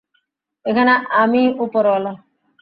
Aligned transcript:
এখানে 0.65 0.93
আমিই 1.21 1.47
ওপরওয়ালা। 1.63 2.13